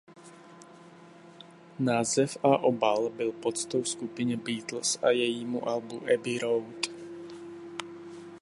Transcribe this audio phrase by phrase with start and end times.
[1.79, 6.87] Název a obal byl poctou skupině Beatles a jejímu albu Abbey Road.